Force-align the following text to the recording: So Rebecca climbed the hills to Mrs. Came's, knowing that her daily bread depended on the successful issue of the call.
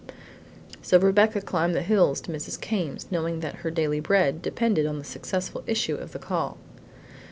So 0.81 0.97
Rebecca 0.97 1.41
climbed 1.41 1.75
the 1.75 1.83
hills 1.83 2.21
to 2.21 2.31
Mrs. 2.31 2.59
Came's, 2.59 3.05
knowing 3.11 3.41
that 3.41 3.57
her 3.57 3.69
daily 3.69 3.99
bread 3.99 4.41
depended 4.41 4.87
on 4.87 4.97
the 4.97 5.05
successful 5.05 5.61
issue 5.67 5.93
of 5.93 6.11
the 6.11 6.17
call. 6.17 6.57